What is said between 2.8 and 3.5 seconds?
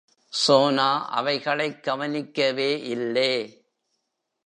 இல்லே.